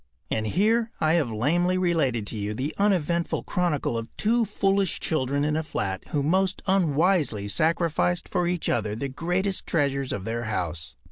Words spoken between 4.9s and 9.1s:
children in a flat who most unwisely sacrificed for each other the